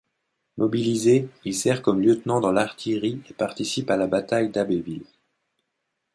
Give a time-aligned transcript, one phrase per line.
[0.57, 5.05] Mobilisé, il sert comme lieutenant dans l'artillerie et participe à la bataille d'Abbeville.